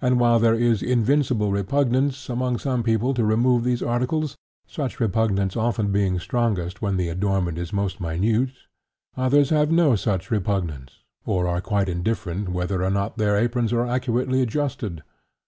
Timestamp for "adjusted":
14.42-15.02